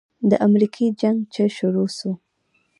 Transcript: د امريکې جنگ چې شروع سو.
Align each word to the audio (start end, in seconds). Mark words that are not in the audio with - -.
د 0.29 0.31
امريکې 0.47 0.85
جنگ 1.01 1.19
چې 1.33 1.43
شروع 1.57 1.87
سو. 1.97 2.11